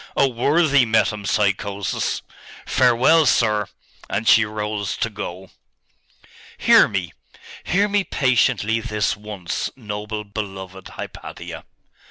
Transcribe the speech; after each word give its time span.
Oh 0.17 0.29
worthy 0.29 0.83
metempsychosis! 0.83 2.23
Farewell, 2.65 3.27
sir!' 3.27 3.67
And 4.09 4.27
she 4.27 4.45
rose 4.45 4.97
to 4.97 5.11
go. 5.11 5.51
'Hear 6.57 6.87
me! 6.87 7.13
hear 7.63 7.87
me 7.87 8.03
patiently 8.03 8.79
this 8.79 9.15
once, 9.15 9.69
noble, 9.75 10.23
beloved 10.23 10.87
Hypatia! 10.87 11.65